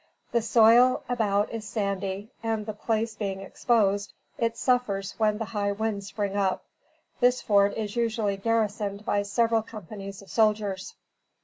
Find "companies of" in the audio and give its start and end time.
9.61-10.31